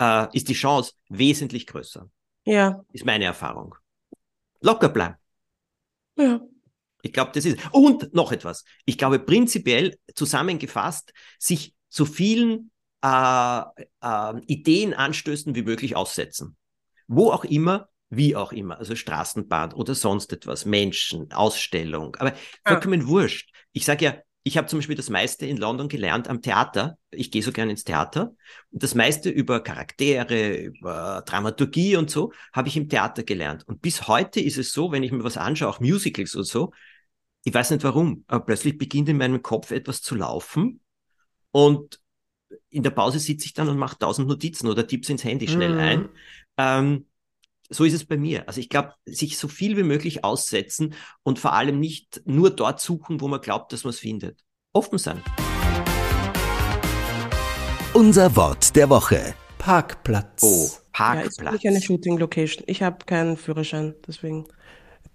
[0.00, 2.10] äh, ist die Chance wesentlich größer.
[2.44, 2.84] Ja.
[2.92, 3.76] Ist meine Erfahrung.
[4.60, 5.14] Locker bleiben.
[6.16, 6.40] Ja.
[7.02, 7.58] Ich glaube, das ist.
[7.70, 8.64] Und noch etwas.
[8.84, 12.72] Ich glaube, prinzipiell zusammengefasst, sich so vielen
[13.02, 13.60] äh,
[14.00, 16.56] äh, Ideen anstößen wie möglich aussetzen
[17.06, 23.02] wo auch immer, wie auch immer, also Straßenbahn oder sonst etwas, Menschen, Ausstellung, aber vollkommen
[23.02, 23.06] ja.
[23.06, 23.50] wurscht.
[23.72, 24.16] Ich sage ja,
[24.46, 26.98] ich habe zum Beispiel das meiste in London gelernt am Theater.
[27.10, 28.32] Ich gehe so gerne ins Theater.
[28.70, 33.66] Und das meiste über Charaktere, über Dramaturgie und so, habe ich im Theater gelernt.
[33.66, 36.70] Und bis heute ist es so, wenn ich mir was anschaue, auch Musicals und so,
[37.42, 40.80] ich weiß nicht warum, aber plötzlich beginnt in meinem Kopf etwas zu laufen.
[41.50, 41.98] Und
[42.70, 45.74] in der Pause sitze ich dann und mache tausend Notizen oder tipp's ins Handy schnell
[45.74, 45.78] mhm.
[45.78, 46.08] ein.
[46.58, 47.06] Ähm,
[47.68, 48.46] so ist es bei mir.
[48.46, 52.80] Also ich glaube, sich so viel wie möglich aussetzen und vor allem nicht nur dort
[52.80, 54.44] suchen, wo man glaubt, dass man es findet.
[54.72, 55.22] Offen sein.
[57.92, 59.34] Unser Wort der Woche.
[59.58, 60.42] Parkplatz.
[60.42, 61.38] Oh, Parkplatz.
[61.38, 62.62] Ja, ist nicht eine Shooting Location.
[62.66, 64.46] Ich habe keinen Führerschein, deswegen.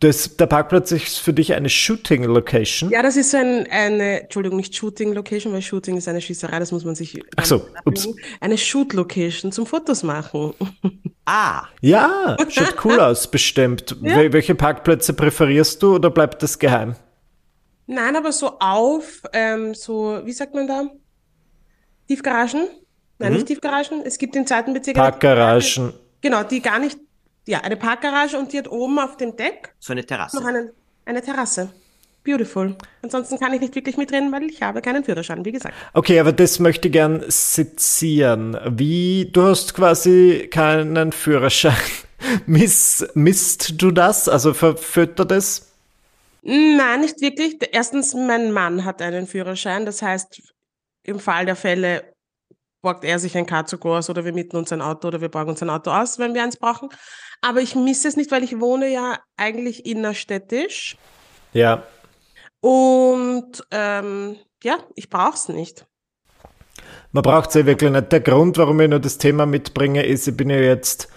[0.01, 2.89] Das, der Parkplatz ist für dich eine Shooting Location?
[2.89, 6.71] Ja, das ist ein, eine, Entschuldigung, nicht Shooting Location, weil Shooting ist eine Schießerei, das
[6.71, 7.21] muss man sich.
[7.35, 8.09] Ach so, ups.
[8.39, 10.53] Eine Shoot Location zum Fotos machen.
[11.23, 11.67] Ah.
[11.81, 13.95] Ja, schaut cool aus, bestimmt.
[14.01, 14.33] Ja.
[14.33, 16.95] Welche Parkplätze präferierst du oder bleibt das geheim?
[17.85, 20.89] Nein, aber so auf, ähm, so, wie sagt man da?
[22.07, 22.67] Tiefgaragen?
[23.19, 23.35] Nein, mhm.
[23.35, 24.01] nicht Tiefgaragen.
[24.03, 24.99] Es gibt in Zeitenbezirken.
[24.99, 25.93] Parkgaragen.
[26.21, 26.97] Genau, die gar nicht
[27.47, 30.37] ja, eine Parkgarage und die hat oben auf dem Deck so eine Terrasse.
[30.37, 30.71] Noch einen,
[31.05, 31.69] eine Terrasse.
[32.23, 32.75] Beautiful.
[33.01, 35.73] Ansonsten kann ich nicht wirklich mitreden, weil ich habe keinen Führerschein, wie gesagt.
[35.93, 38.57] Okay, aber das möchte ich gern sezieren.
[38.69, 41.73] Wie, du hast quasi keinen Führerschein.
[42.45, 44.29] Miss, misst du das?
[44.29, 45.71] Also verfüttert das?
[46.43, 47.57] Nein, nicht wirklich.
[47.71, 49.87] Erstens, mein Mann hat einen Führerschein.
[49.87, 50.43] Das heißt,
[51.03, 52.10] im Fall der Fälle
[52.81, 55.29] borgt er sich ein Car zu Gors oder wir mieten uns ein Auto oder wir
[55.29, 56.89] borgen uns ein Auto aus, wenn wir eins brauchen.
[57.41, 60.97] Aber ich misse es nicht, weil ich wohne ja eigentlich innerstädtisch.
[61.53, 61.83] Ja.
[62.59, 65.85] Und ähm, ja, ich brauche es nicht.
[67.11, 68.11] Man braucht es ja wirklich nicht.
[68.11, 71.09] Der Grund, warum ich nur das Thema mitbringe, ist, ich bin ja jetzt,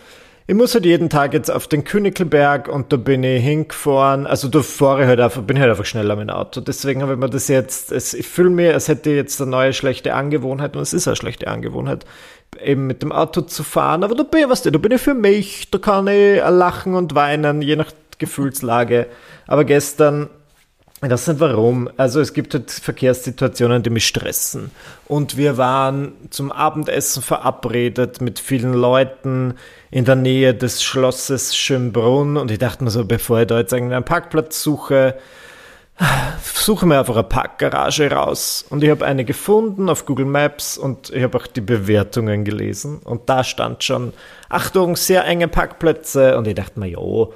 [0.47, 4.27] ich muss halt jeden Tag jetzt auf den Königelberg und da bin ich hingefahren.
[4.27, 6.61] Also da fahre ich halt einfach, bin halt einfach schneller mit dem Auto.
[6.61, 9.51] Deswegen habe ich mir das jetzt, es, ich fühle mir, als hätte ich jetzt eine
[9.51, 12.05] neue schlechte Angewohnheit und es ist eine schlechte Angewohnheit
[12.63, 14.05] eben mit dem Auto zu fahren.
[14.05, 16.95] Aber da bin ich, weißt du, da bin ich für mich, da kann ich lachen
[16.95, 19.07] und weinen, je nach Gefühlslage.
[19.47, 20.29] Aber gestern,
[21.11, 24.71] weiß nicht warum, also es gibt halt Verkehrssituationen, die mich stressen.
[25.07, 29.55] Und wir waren zum Abendessen verabredet mit vielen Leuten
[29.91, 32.37] in der Nähe des Schlosses Schönbrunn.
[32.37, 35.17] Und ich dachte mir so, bevor ich da jetzt einen Parkplatz suche,
[36.43, 38.65] suche mir einfach eine Parkgarage raus.
[38.69, 42.99] Und ich habe eine gefunden auf Google Maps und ich habe auch die Bewertungen gelesen.
[42.99, 44.13] Und da stand schon,
[44.49, 46.37] Achtung, sehr enge Parkplätze.
[46.37, 47.35] Und ich dachte mir, jo,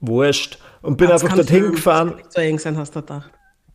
[0.00, 0.58] wurscht.
[0.84, 2.20] Und bin einfach dorthin gefahren.
[2.28, 3.24] So eng sein hast du da.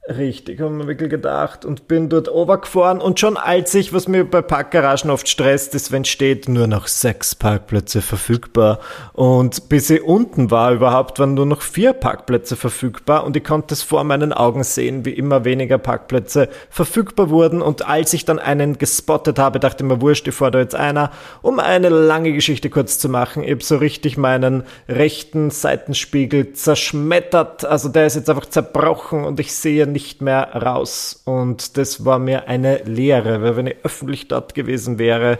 [0.09, 4.25] Richtig, haben wir wirklich gedacht und bin dort overgefahren und schon als ich, was mir
[4.25, 8.79] bei Parkgaragen oft stresst, ist, wenn steht, nur noch sechs Parkplätze verfügbar.
[9.13, 13.75] Und bis ich unten war überhaupt, waren nur noch vier Parkplätze verfügbar und ich konnte
[13.75, 17.61] es vor meinen Augen sehen, wie immer weniger Parkplätze verfügbar wurden.
[17.61, 20.73] Und als ich dann einen gespottet habe, dachte ich mir, wurscht, ich fahre da jetzt
[20.73, 21.11] einer,
[21.43, 27.63] um eine lange Geschichte kurz zu machen, ich habe so richtig meinen rechten Seitenspiegel zerschmettert,
[27.63, 31.21] also der ist jetzt einfach zerbrochen und ich sehe nicht nicht mehr raus.
[31.25, 35.39] Und das war mir eine Lehre, weil wenn ich öffentlich dort gewesen wäre,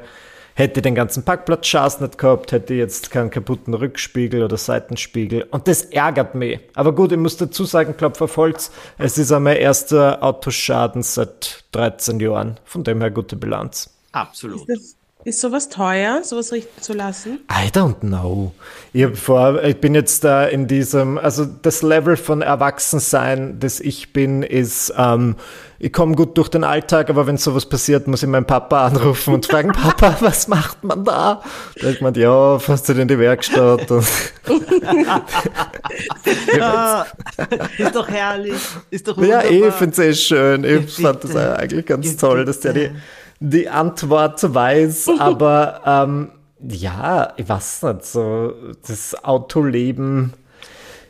[0.54, 5.44] hätte den ganzen Parkplatz Schaß nicht gehabt, hätte jetzt keinen kaputten Rückspiegel oder Seitenspiegel.
[5.52, 6.60] Und das ärgert mich.
[6.76, 11.02] Aber gut, ich muss dazu sagen, Klopf auf Holz, es ist auch mein erster Autoschaden
[11.02, 12.60] seit 13 Jahren.
[12.66, 13.98] Von dem her gute Bilanz.
[14.12, 14.68] Absolut.
[14.68, 17.40] Ist, ist sowas teuer, sowas richten zu lassen?
[17.52, 18.54] I don't know.
[18.94, 24.14] Ich, vor, ich bin jetzt da in diesem, also das Level von Erwachsensein, das ich
[24.14, 25.36] bin, ist, ähm,
[25.78, 29.34] ich komme gut durch den Alltag, aber wenn sowas passiert, muss ich meinen Papa anrufen
[29.34, 31.44] und fragen, Papa, was macht man da?
[31.82, 33.92] Da ich meint, ja, fährst du in die Werkstatt?
[33.92, 34.08] Und
[36.62, 37.06] ah,
[37.78, 38.62] ist doch herrlich.
[38.90, 39.52] Ist doch wunderbar.
[39.52, 40.64] Ja, ich finde es eh schön.
[40.64, 42.92] Ich fand das eigentlich ganz toll, dass der die
[43.40, 46.32] die Antwort weiß, aber ähm,
[46.68, 48.54] ja, ich weiß nicht, so
[48.86, 50.34] das Autoleben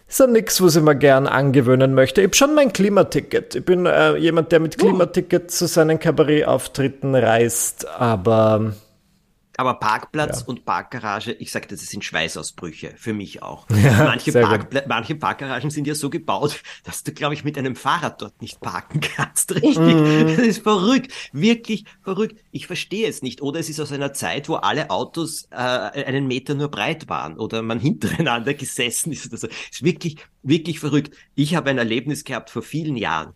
[0.07, 2.21] ist ja nichts, was ich mir gern angewöhnen möchte.
[2.21, 3.55] Ich habe schon mein Klimaticket.
[3.55, 4.85] Ich bin äh, jemand, der mit oh.
[4.85, 8.73] Klimaticket zu seinen Kabarettauftritten reist, aber
[9.59, 10.47] aber Parkplatz ja.
[10.47, 13.67] und Parkgarage, ich sage, das sind Schweißausbrüche, für mich auch.
[13.79, 14.31] Ja, manche,
[14.87, 18.59] manche Parkgaragen sind ja so gebaut, dass du, glaube ich, mit einem Fahrrad dort nicht
[18.59, 19.55] parken kannst.
[19.55, 19.77] Richtig.
[19.77, 20.27] Mm.
[20.27, 21.13] Das ist verrückt.
[21.31, 22.41] Wirklich verrückt.
[22.51, 23.41] Ich verstehe es nicht.
[23.41, 27.37] Oder es ist aus einer Zeit, wo alle Autos äh, einen Meter nur breit waren
[27.37, 29.31] oder man hintereinander gesessen ist.
[29.31, 31.15] Das ist wirklich, wirklich verrückt.
[31.35, 33.33] Ich habe ein Erlebnis gehabt vor vielen Jahren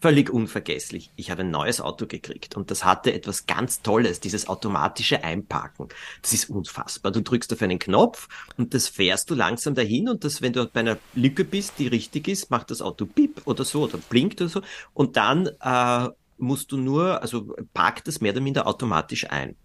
[0.00, 1.10] völlig unvergesslich.
[1.16, 5.88] Ich habe ein neues Auto gekriegt und das hatte etwas ganz Tolles, dieses automatische Einparken.
[6.22, 7.12] Das ist unfassbar.
[7.12, 10.66] Du drückst auf einen Knopf und das fährst du langsam dahin und das, wenn du
[10.66, 14.40] bei einer Lücke bist, die richtig ist, macht das Auto bip oder so oder blinkt
[14.40, 19.28] oder so und dann äh, musst du nur, also parkt das mehr oder minder automatisch
[19.30, 19.56] ein.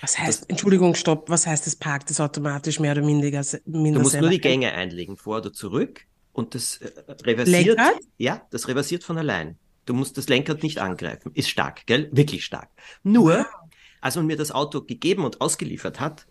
[0.00, 3.30] Was heißt, das, Entschuldigung, stopp, was heißt das parkt das automatisch mehr oder minder?
[3.64, 6.90] minder du musst nur die Gänge einlegen, vor oder zurück und das äh,
[7.22, 7.66] reversiert.
[7.66, 8.00] Lenkrad?
[8.18, 9.58] Ja, das reversiert von allein.
[9.84, 11.32] Du musst das Lenkrad nicht angreifen.
[11.34, 12.08] Ist stark, gell?
[12.12, 12.70] Wirklich stark.
[13.02, 13.46] Nur,
[14.00, 16.26] als man mir das Auto gegeben und ausgeliefert hat,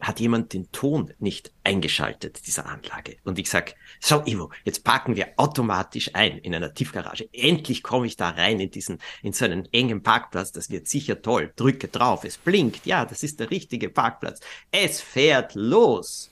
[0.00, 3.16] hat jemand den Ton nicht eingeschaltet, dieser Anlage.
[3.24, 7.28] Und ich sag, so Ivo, jetzt parken wir automatisch ein in einer Tiefgarage.
[7.32, 10.52] Endlich komme ich da rein in diesen, in so einen engen Parkplatz.
[10.52, 11.52] Das wird sicher toll.
[11.56, 12.24] Drücke drauf.
[12.24, 12.84] Es blinkt.
[12.84, 14.40] Ja, das ist der richtige Parkplatz.
[14.70, 16.30] Es fährt los.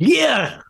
[0.00, 0.62] Yeah!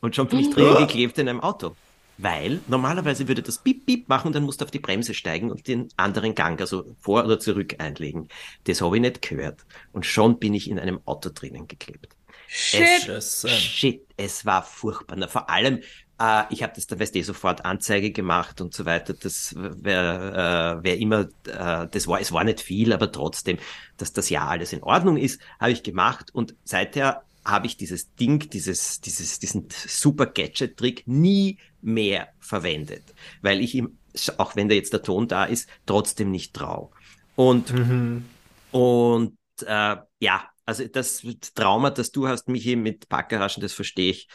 [0.00, 1.76] Und schon bin ich drin geklebt in einem Auto.
[2.18, 5.50] Weil normalerweise würde das Bip Bip machen und dann musst du auf die Bremse steigen
[5.50, 8.28] und den anderen Gang, also vor oder zurück einlegen.
[8.64, 9.64] Das habe ich nicht gehört.
[9.92, 12.14] Und schon bin ich in einem Auto drinnen geklebt.
[12.46, 13.08] Shit.
[13.08, 15.16] Es, shit, es war furchtbar.
[15.18, 15.80] Na, vor allem,
[16.20, 19.14] äh, ich habe das da weißt du, sofort Anzeige gemacht und so weiter.
[19.14, 23.58] Das wäre äh, wär immer, äh, das war, es war nicht viel, aber trotzdem,
[23.96, 28.14] dass das ja alles in Ordnung ist, habe ich gemacht und seither habe ich dieses
[28.14, 33.98] Ding, dieses, dieses, diesen super Gadget-Trick nie mehr verwendet, weil ich ihm,
[34.38, 36.92] auch wenn da jetzt der Ton da ist, trotzdem nicht trau.
[37.36, 38.24] Und, mhm.
[38.70, 41.22] und äh, ja, also das
[41.54, 44.28] Trauma, das du hast, Michi, mit Parkgaragen, das verstehe ich.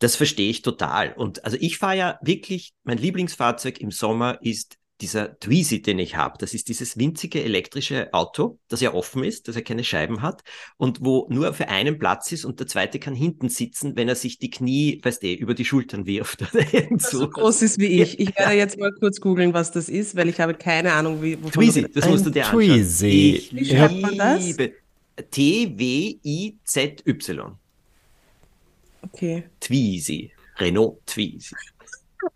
[0.00, 1.12] Das verstehe ich total.
[1.14, 6.16] Und also ich fahre ja wirklich, mein Lieblingsfahrzeug im Sommer ist dieser Twizy, den ich
[6.16, 10.22] habe, das ist dieses winzige elektrische Auto, das ja offen ist, das ja keine Scheiben
[10.22, 10.42] hat
[10.78, 14.14] und wo nur für einen Platz ist und der zweite kann hinten sitzen, wenn er
[14.14, 16.64] sich die Knie, weißt du, über die Schultern wirft oder
[16.98, 17.18] so.
[17.18, 18.18] so groß ist wie ich.
[18.18, 21.36] Ich werde jetzt mal kurz googeln, was das ist, weil ich habe keine Ahnung, wie.
[21.36, 22.62] Twizy, das musst du dir anschauen.
[22.62, 23.48] Twizy.
[23.52, 24.56] Wie schreibt man das?
[25.30, 26.58] T-W-I-Z-Y.
[29.02, 29.44] Okay.
[29.60, 30.32] Twizy.
[30.58, 31.54] Renault Twizy.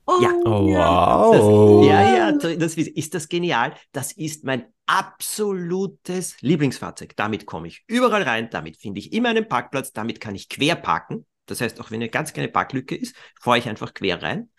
[0.06, 0.32] Oh, ja.
[0.44, 1.80] Oh, wow.
[1.80, 3.74] Das, ja, ja, das ist das genial.
[3.92, 7.14] Das ist mein absolutes Lieblingsfahrzeug.
[7.16, 10.76] Damit komme ich überall rein, damit finde ich immer einen Parkplatz, damit kann ich quer
[10.76, 11.26] parken.
[11.46, 14.50] Das heißt, auch wenn eine ganz kleine Parklücke ist, fahre ich einfach quer rein.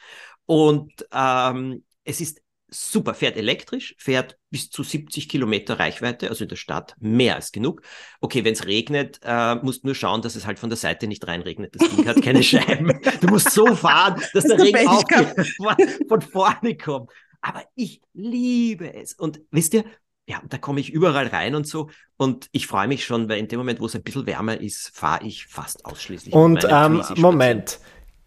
[0.45, 6.49] Und ähm, es ist super, fährt elektrisch, fährt bis zu 70 Kilometer Reichweite, also in
[6.49, 7.81] der Stadt mehr als genug.
[8.21, 11.27] Okay, wenn es regnet, äh, musst nur schauen, dass es halt von der Seite nicht
[11.27, 11.75] reinregnet.
[11.75, 12.99] Das Ding hat keine Scheiben.
[13.21, 15.03] Du musst so fahren, dass der Regen auch
[16.07, 17.11] von vorne kommt.
[17.41, 19.13] Aber ich liebe es.
[19.13, 19.85] Und wisst ihr,
[20.27, 21.89] ja, da komme ich überall rein und so.
[22.17, 24.91] Und ich freue mich schon, weil in dem Moment, wo es ein bisschen wärmer ist,
[24.93, 26.33] fahre ich fast ausschließlich.
[26.33, 27.79] Und ähm, Moment,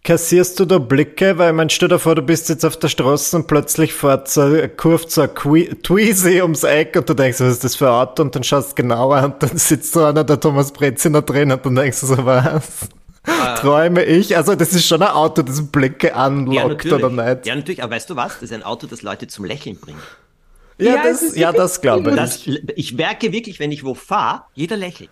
[0.04, 1.38] Kassierst du da Blicke?
[1.38, 4.58] Weil man stell dir vor, du bist jetzt auf der Straße und plötzlich fährt so,
[4.76, 5.30] kurft so ein
[5.82, 8.22] Tweezy ums Eck und du denkst, was ist das für ein Auto?
[8.22, 11.64] Und dann schaust du genauer und dann sitzt so einer, der Thomas Breziner drin und
[11.64, 12.88] dann denkst du so, was?
[13.24, 13.54] Ah.
[13.54, 14.36] Träume ich?
[14.36, 17.46] Also das ist schon ein Auto, das Blicke anlockt ja, oder nicht?
[17.46, 18.34] Ja, natürlich, aber weißt du was?
[18.34, 20.00] Das ist ein Auto, das Leute zum Lächeln bringt.
[20.78, 22.16] Ja, ja das, ja, das glaube ich.
[22.16, 22.40] Das,
[22.74, 25.10] ich merke wirklich, wenn ich wo fahre, jeder lächelt.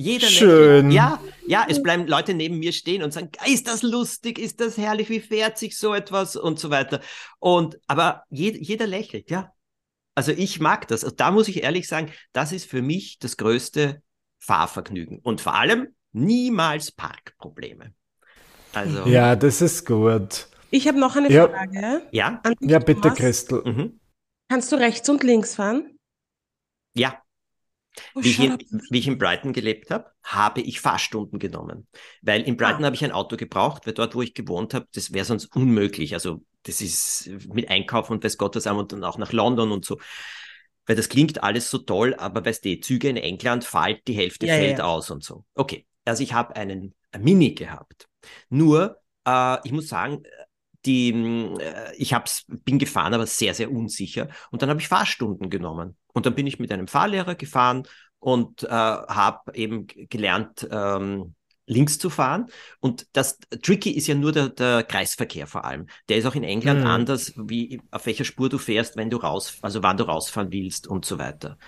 [0.00, 0.90] Jeder Schön.
[0.90, 0.92] Lächelt.
[0.92, 4.78] Ja, ja, es bleiben Leute neben mir stehen und sagen, ist das lustig, ist das
[4.78, 7.00] herrlich, wie fährt sich so etwas und so weiter.
[7.40, 9.52] Und aber jeder, jeder lächelt, ja.
[10.14, 11.02] Also ich mag das.
[11.02, 14.00] Also da muss ich ehrlich sagen, das ist für mich das größte
[14.38, 15.18] Fahrvergnügen.
[15.18, 17.92] Und vor allem niemals Parkprobleme.
[18.74, 20.46] Also, ja, das ist gut.
[20.70, 21.48] Ich habe noch eine ja.
[21.48, 22.02] Frage.
[22.12, 22.40] Ja?
[22.60, 23.62] Ja, bitte, Christel.
[23.64, 24.00] Mhm.
[24.48, 25.98] Kannst du rechts und links fahren?
[26.94, 27.20] Ja.
[28.14, 28.58] Oh, wie, ich in,
[28.90, 31.86] wie, ich in, Brighton gelebt habe, habe ich Fahrstunden genommen.
[32.22, 32.86] Weil in Brighton ah.
[32.86, 36.14] habe ich ein Auto gebraucht, weil dort, wo ich gewohnt habe, das wäre sonst unmöglich.
[36.14, 39.84] Also das ist mit Einkaufen und weiß Gott was und dann auch nach London und
[39.84, 39.98] so.
[40.86, 44.46] Weil das klingt alles so toll, aber weißt du, Züge in England fallen, die Hälfte
[44.46, 44.84] ja, fällt ja.
[44.84, 45.44] aus und so.
[45.54, 48.08] Okay, also ich habe einen Mini gehabt.
[48.48, 50.22] Nur, äh, ich muss sagen,
[50.88, 51.10] die,
[51.60, 54.28] äh, ich hab's, bin gefahren, aber sehr, sehr unsicher.
[54.50, 55.96] Und dann habe ich Fahrstunden genommen.
[56.14, 57.86] Und dann bin ich mit einem Fahrlehrer gefahren
[58.18, 61.34] und äh, habe eben gelernt, ähm,
[61.66, 62.46] links zu fahren.
[62.80, 65.86] Und das Tricky ist ja nur der, der Kreisverkehr vor allem.
[66.08, 66.86] Der ist auch in England mhm.
[66.86, 70.86] anders, wie auf welcher Spur du fährst, wenn du raus, also wann du rausfahren willst
[70.86, 71.58] und so weiter.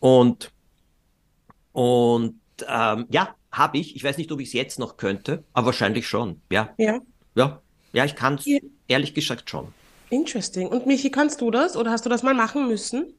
[0.00, 0.50] Und,
[1.70, 3.94] und ähm, ja, habe ich.
[3.94, 6.42] Ich weiß nicht, ob ich es jetzt noch könnte, aber wahrscheinlich schon.
[6.50, 6.74] Ja.
[6.76, 6.98] Ja.
[7.36, 7.62] Ja,
[7.94, 8.58] ja ich kann es ja.
[8.88, 9.68] ehrlich gesagt schon.
[10.10, 10.68] Interesting.
[10.68, 13.14] Und Michi, kannst du das oder hast du das mal machen müssen?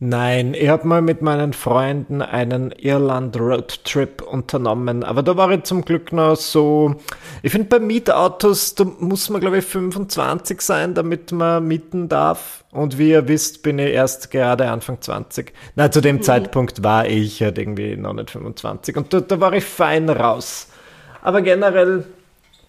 [0.00, 5.84] Nein, ich habe mal mit meinen Freunden einen Irland-Roadtrip unternommen, aber da war ich zum
[5.84, 6.94] Glück noch so,
[7.42, 12.64] ich finde bei Mietautos, da muss man glaube ich 25 sein, damit man mieten darf
[12.70, 15.52] und wie ihr wisst, bin ich erst gerade Anfang 20.
[15.74, 16.22] Na, zu dem mhm.
[16.22, 20.68] Zeitpunkt war ich halt irgendwie noch nicht 25 und da, da war ich fein raus.
[21.22, 22.04] Aber generell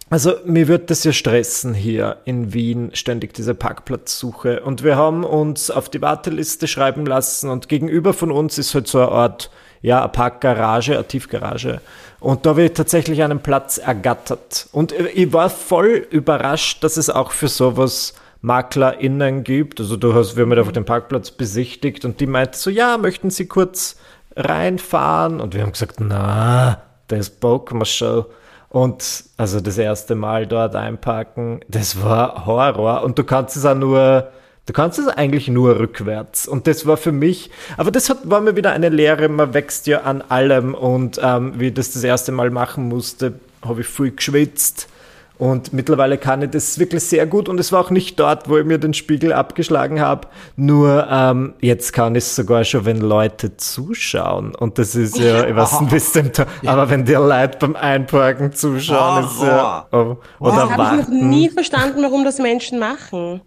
[0.10, 4.62] also mir wird das ja stressen hier in Wien, ständig diese Parkplatzsuche.
[4.62, 8.88] Und wir haben uns auf die Warteliste schreiben lassen und gegenüber von uns ist halt
[8.88, 11.82] so eine Art, ja, eine Parkgarage, eine Tiefgarage.
[12.19, 14.67] Und da wird tatsächlich einen Platz ergattert.
[14.72, 19.80] Und ich war voll überrascht, dass es auch für sowas MaklerInnen gibt.
[19.80, 23.30] Also du hast, wir haben auf dem Parkplatz besichtigt und die meinte so, ja, möchten
[23.30, 23.98] Sie kurz
[24.36, 25.39] reinfahren?
[25.39, 28.26] Und wir haben gesagt, na, das ist Pokémon Show.
[28.70, 33.04] Und also das erste Mal dort einparken, das war Horror.
[33.04, 34.30] Und du kannst es auch nur,
[34.68, 36.48] du kannst es eigentlich nur rückwärts.
[36.48, 39.88] Und das war für mich, aber das hat, war mir wieder eine Lehre, man wächst
[39.88, 40.76] ja an allem.
[40.76, 44.88] Und ähm, wie ich das das erste Mal machen musste, habe ich viel geschwitzt
[45.39, 47.47] und mittlerweile kann ich das wirklich sehr gut.
[47.47, 50.28] Und es war auch nicht dort, wo ich mir den Spiegel abgeschlagen habe.
[50.58, 54.54] Nur ähm, jetzt kann ich es sogar schon, wenn Leute zuschauen.
[54.54, 56.30] Und das ist ja, ich weiß nicht, bis dem
[56.65, 59.88] aber wenn die Leute beim Einparken zuschauen, ist ja.
[59.93, 63.39] Oh, oder oh, habe ich noch nie verstanden, warum das Menschen machen.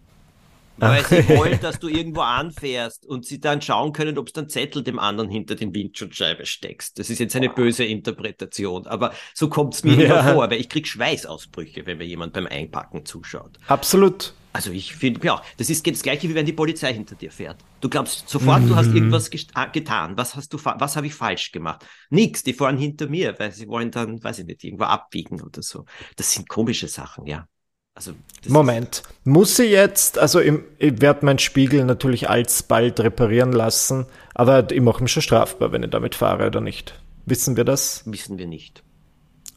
[0.76, 4.48] Weil sie wollen, dass du irgendwo anfährst und sie dann schauen können, ob du einen
[4.48, 6.98] Zettel dem anderen hinter den Windschutzscheibe steckst.
[6.98, 10.32] Das ist jetzt eine böse Interpretation, aber so kommt es mir ja.
[10.32, 13.58] vor, weil ich krieg Schweißausbrüche, wenn mir jemand beim Einpacken zuschaut.
[13.68, 14.34] Absolut.
[14.54, 17.64] Also ich finde, ja, das ist das gleiche, wie wenn die Polizei hinter dir fährt.
[17.80, 18.68] Du glaubst sofort, mhm.
[18.68, 18.96] du hast mhm.
[18.96, 20.16] irgendwas ah, getan.
[20.18, 21.86] Was hast du, was habe ich falsch gemacht?
[22.10, 25.62] Nix, die fahren hinter mir, weil sie wollen dann, weiß ich nicht, irgendwo abbiegen oder
[25.62, 25.86] so.
[26.16, 27.48] Das sind komische Sachen, ja.
[27.94, 28.12] Also
[28.48, 34.70] Moment, muss sie jetzt, also ich, ich werde meinen Spiegel natürlich alsbald reparieren lassen, aber
[34.70, 36.98] ich mache mich schon strafbar, wenn ich damit fahre oder nicht.
[37.26, 38.02] Wissen wir das?
[38.06, 38.82] Wissen wir nicht.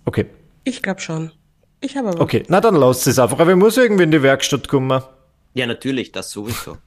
[0.03, 0.25] Okay.
[0.65, 1.31] Ich glaube schon.
[1.81, 2.21] Ich habe aber.
[2.21, 5.01] Okay, na dann lasst es einfach, aber ich muss irgendwie in die Werkstatt kommen.
[5.53, 6.77] Ja, natürlich, das sowieso.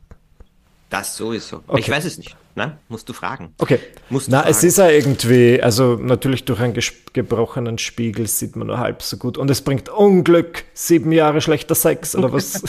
[0.91, 1.63] Das sowieso.
[1.67, 1.81] Okay.
[1.81, 2.35] Ich weiß es nicht.
[2.55, 3.55] Nein, musst du fragen.
[3.59, 3.79] Okay.
[4.09, 6.77] Musst Na, es ist ja irgendwie, also natürlich durch einen
[7.13, 9.39] gebrochenen Spiegel sieht man nur halb so gut.
[9.39, 10.65] Und es bringt Unglück.
[10.75, 12.61] Sieben Jahre schlechter Sex oder was?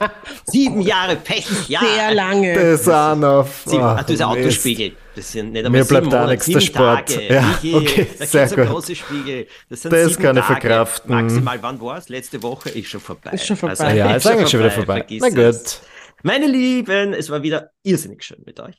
[0.46, 1.78] Sieben Jahre Pech, ja.
[1.78, 2.54] Sehr lange.
[2.54, 3.46] Das auch noch.
[3.66, 4.92] Sieben, ach, das ist ein Autospiegel.
[5.14, 7.08] Das sind nicht Mir bleibt da nichts der Sport.
[7.08, 7.34] Tage.
[7.34, 8.66] Ja, okay, da sehr gut.
[8.66, 9.46] große Spiegel.
[9.70, 11.14] Das, sind das kann ich verkraften.
[11.14, 12.08] Maximal, wann war es?
[12.08, 13.30] Letzte Woche ist schon vorbei.
[13.30, 13.76] Ist schon vorbei.
[13.78, 14.96] Also, ja, ist, ist eigentlich schon wieder vorbei.
[14.96, 15.80] Vergiss Na gut.
[16.22, 18.76] Meine Lieben, es war wieder irrsinnig schön mit euch.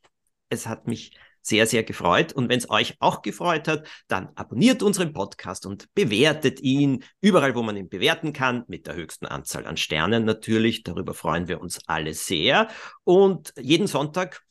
[0.50, 1.12] Es hat mich
[1.42, 2.34] sehr, sehr gefreut.
[2.34, 7.56] Und wenn es euch auch gefreut hat, dann abonniert unseren Podcast und bewertet ihn überall,
[7.56, 10.84] wo man ihn bewerten kann, mit der höchsten Anzahl an Sternen natürlich.
[10.84, 12.68] Darüber freuen wir uns alle sehr.
[13.04, 14.42] Und jeden Sonntag,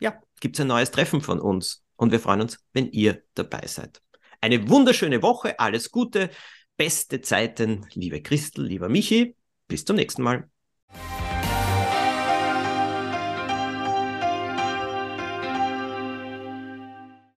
[0.00, 1.82] ja, gibt es ein neues Treffen von uns.
[1.96, 4.02] Und wir freuen uns, wenn ihr dabei seid.
[4.40, 6.30] Eine wunderschöne Woche, alles Gute.
[6.76, 9.34] beste Zeiten, liebe Christel, lieber Michi.
[9.66, 10.48] Bis zum nächsten Mal.